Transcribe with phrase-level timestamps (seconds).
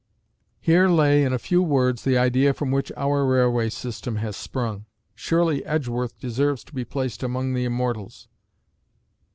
[0.59, 4.87] _"Here lay in a few words the idea from which our railway system has sprung.
[5.13, 8.27] Surely Edgeworth deserves to be placed among the immortals.